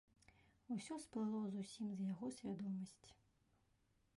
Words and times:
Усё 0.75 0.95
сплыло 1.03 1.41
зусім 1.55 1.87
з 1.99 2.07
яго 2.11 2.27
свядомасці. 2.39 3.09